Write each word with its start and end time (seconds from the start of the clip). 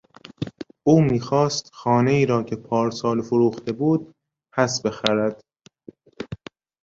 او 0.83 1.01
میخواست 1.01 1.69
خانهای 1.73 2.25
را 2.25 2.43
که 2.43 2.55
پارسال 2.55 3.21
فروخته 3.21 3.71
بود 3.71 4.15
پس 4.53 4.81
بخرد. 4.81 5.41